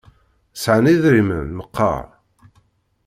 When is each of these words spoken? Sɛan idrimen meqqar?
Sɛan 0.61 0.89
idrimen 0.93 1.49
meqqar? 1.57 2.05